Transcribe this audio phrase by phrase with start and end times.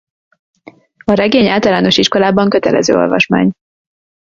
[1.03, 3.51] A regény általános iskolában kötelező olvasmány.